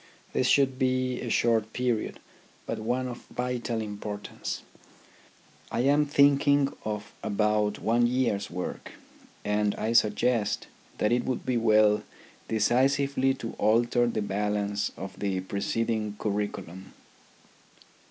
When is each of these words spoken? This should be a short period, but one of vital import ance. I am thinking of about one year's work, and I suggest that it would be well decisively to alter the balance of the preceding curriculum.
This 0.33 0.47
should 0.47 0.79
be 0.79 1.21
a 1.21 1.29
short 1.29 1.73
period, 1.73 2.19
but 2.65 2.79
one 2.79 3.07
of 3.07 3.27
vital 3.27 3.81
import 3.83 4.31
ance. 4.35 4.63
I 5.69 5.81
am 5.81 6.07
thinking 6.07 6.73
of 6.83 7.13
about 7.21 7.77
one 7.77 8.07
year's 8.07 8.49
work, 8.49 8.93
and 9.45 9.75
I 9.75 9.93
suggest 9.93 10.65
that 10.97 11.11
it 11.11 11.25
would 11.25 11.45
be 11.45 11.55
well 11.57 12.01
decisively 12.47 13.35
to 13.35 13.53
alter 13.59 14.07
the 14.07 14.23
balance 14.23 14.91
of 14.97 15.19
the 15.19 15.41
preceding 15.41 16.15
curriculum. 16.17 16.93